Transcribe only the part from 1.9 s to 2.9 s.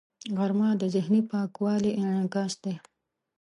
انعکاس دی